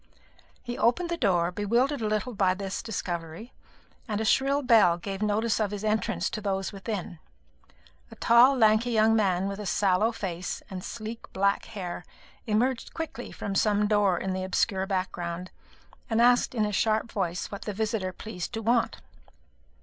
[0.63, 3.53] He opened the door, bewildered a little by this discovery,
[4.07, 7.19] and a shrill bell gave notice of his entrance to those within.
[8.09, 12.03] A tall lanky young man, with a sallow face and sleek black hair,
[12.47, 15.51] emerged quickly from some door in the obscure background,
[16.09, 19.01] and asked in a sharp voice what the visitor pleased to want.